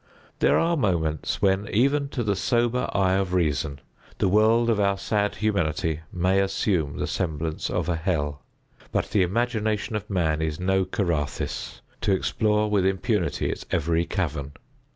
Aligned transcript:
There 0.39 0.57
are 0.57 0.75
moments 0.75 1.43
when, 1.43 1.67
even 1.71 2.09
to 2.09 2.23
the 2.23 2.35
sober 2.35 2.89
eye 2.91 3.13
of 3.13 3.35
Reason, 3.35 3.79
the 4.17 4.27
world 4.29 4.67
of 4.67 4.79
our 4.79 4.97
sad 4.97 5.35
Humanity 5.35 5.99
may 6.11 6.39
assume 6.39 6.97
the 6.97 7.05
semblance 7.05 7.69
of 7.69 7.87
a 7.87 7.97
Hell—but 7.97 9.11
the 9.11 9.21
imagination 9.21 9.95
of 9.95 10.09
man 10.09 10.41
is 10.41 10.59
no 10.59 10.85
Carathis, 10.85 11.81
to 12.01 12.13
explore 12.13 12.67
with 12.67 12.83
impunity 12.83 13.51
its 13.51 13.67
every 13.69 14.05
cavern. 14.07 14.53